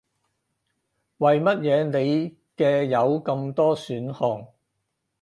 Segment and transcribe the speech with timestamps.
[1.19, 4.47] 為乜嘢你嘅有咁多選項